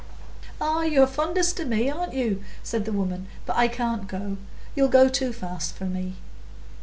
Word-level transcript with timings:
"Ah, 0.59 0.81
you're 0.81 1.05
fondest 1.05 1.59
o' 1.61 1.63
me, 1.63 1.87
aren't 1.87 2.15
you?" 2.15 2.41
said 2.63 2.85
the 2.85 2.91
woman. 2.91 3.27
"But 3.45 3.55
I 3.55 3.67
can't 3.67 4.07
go; 4.07 4.37
you'll 4.73 4.87
go 4.87 5.07
too 5.09 5.31
fast 5.31 5.75
for 5.75 5.85
me." 5.85 6.15